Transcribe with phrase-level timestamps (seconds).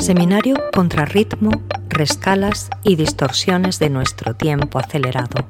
[0.00, 1.50] Seminario contra ritmo,
[1.88, 5.46] rescalas y distorsiones de nuestro tiempo acelerado.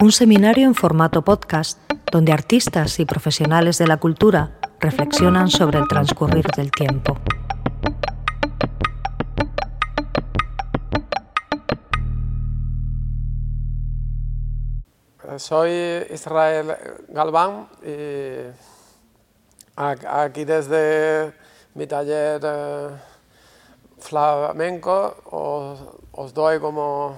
[0.00, 1.78] Un seminario en formato podcast
[2.10, 7.18] donde artistas y profesionales de la cultura reflexionan sobre el transcurrir del tiempo.
[15.38, 15.70] Soy
[16.10, 16.74] Israel
[17.08, 18.75] Galván y
[19.76, 21.34] aquí desde
[21.74, 22.88] mi taller eh,
[23.98, 25.14] flamenco
[26.12, 27.16] os, doy como,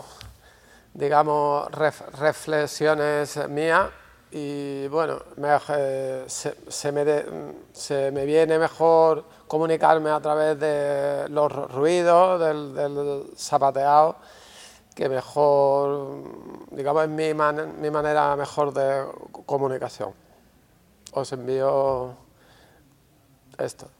[0.93, 3.91] digamos, reflexiones mías
[4.33, 5.21] y bueno,
[5.69, 7.25] eh, se, me
[7.73, 14.17] se, me viene mejor comunicarme a través de los ruidos, del, del zapateado,
[14.95, 16.25] que mejor,
[16.73, 19.07] digamos, es mi, mi manera mejor de
[19.47, 20.13] comunicación.
[21.13, 22.28] Os envío
[23.59, 23.91] esto.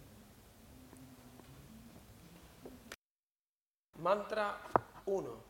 [3.99, 4.59] Mantra
[5.07, 5.48] 1.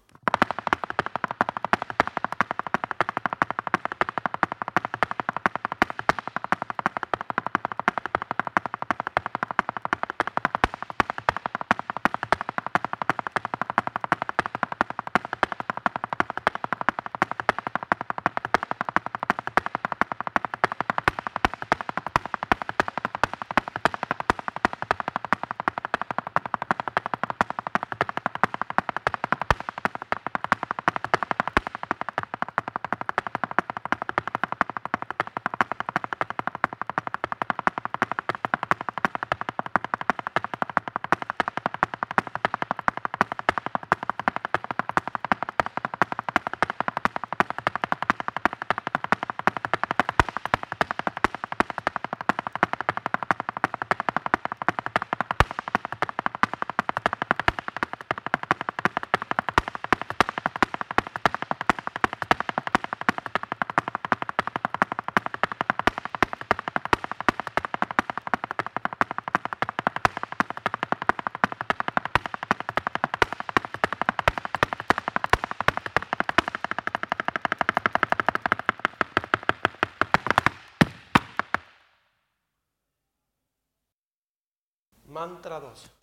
[85.19, 85.98] Mantra 2.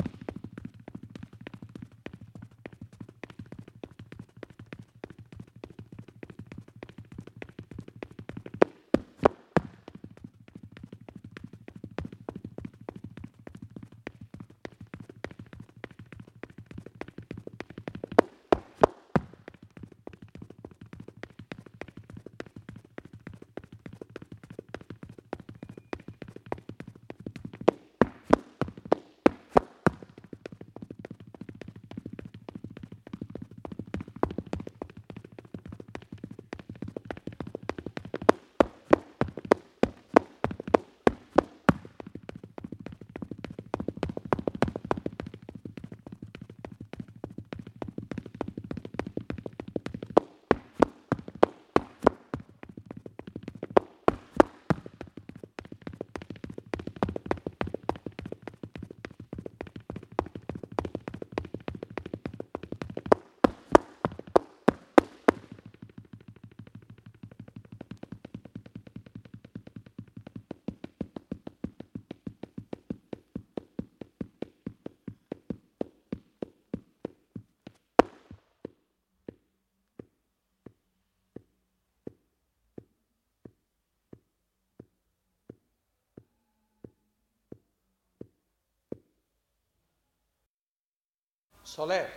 [91.76, 92.08] Soler.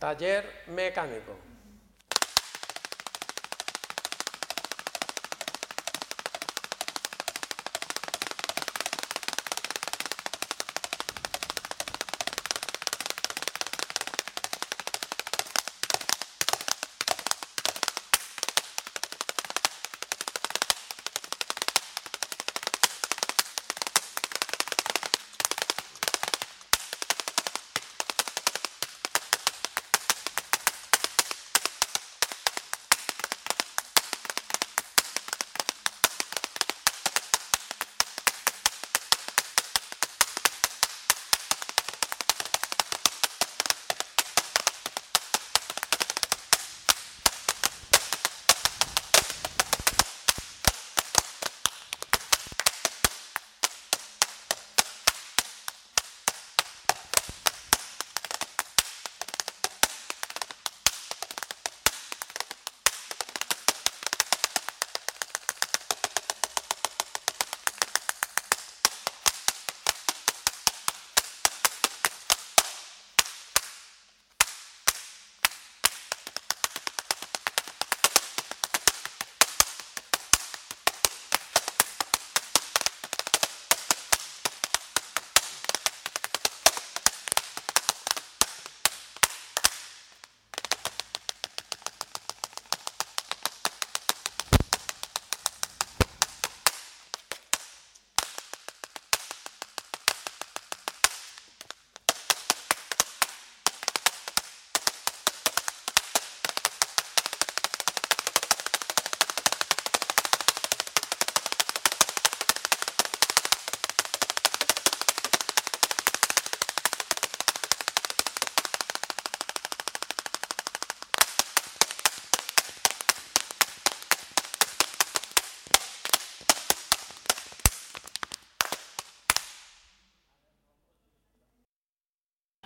[0.00, 1.49] Taller mecánico.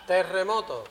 [0.07, 0.85] Terremoto.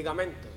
[0.00, 0.49] Ligamentos.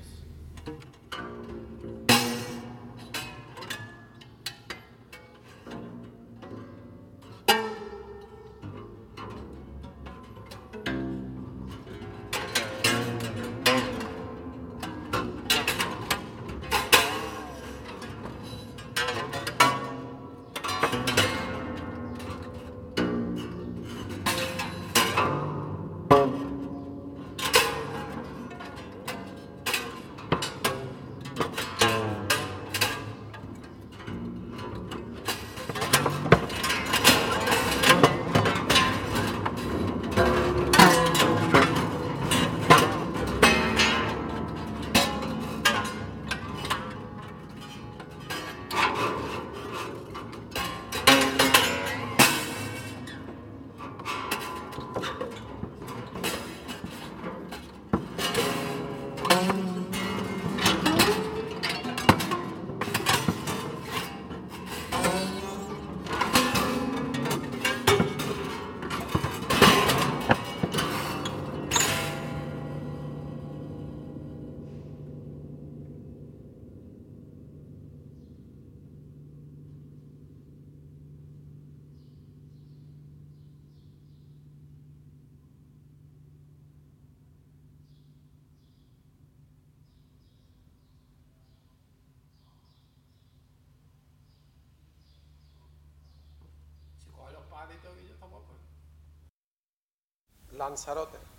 [100.64, 101.33] दान सारा होता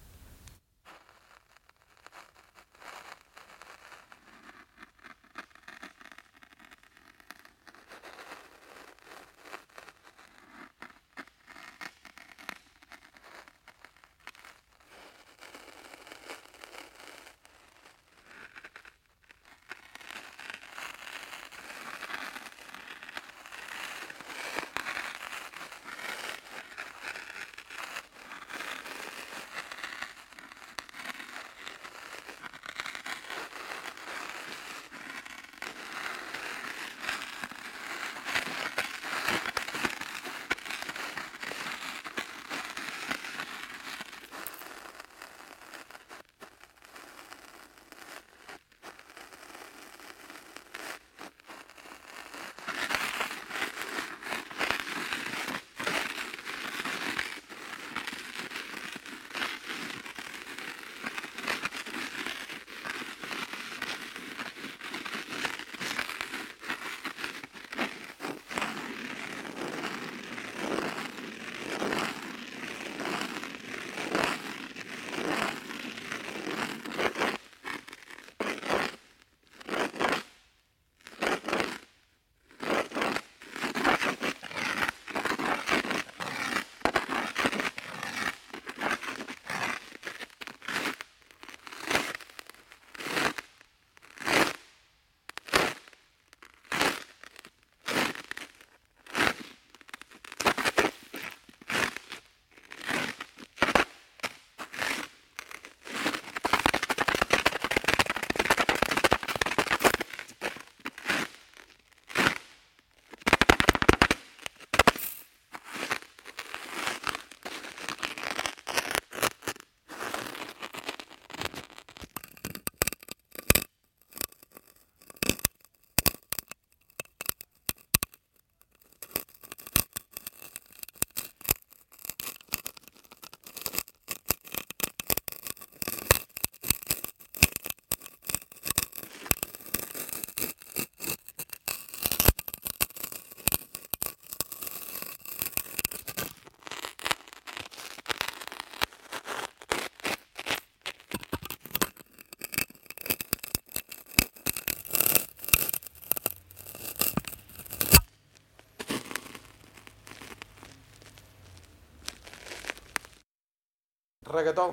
[164.36, 164.72] reggaetón.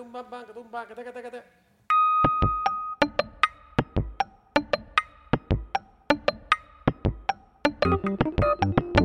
[0.00, 1.38] ตุ้มบ้ามบ้างกระตุ้มบ้างกระแทกกระแทกกระแท
[8.96, 8.99] ก